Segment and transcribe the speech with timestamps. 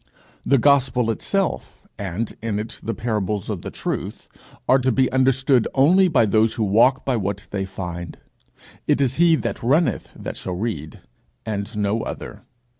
[0.43, 4.29] The gospel itself, and in it the parables of the Truth,
[4.67, 8.17] are to be understood only by those who walk by what they find.
[8.87, 11.01] It is he that runneth that shall read,
[11.45, 12.41] and no other.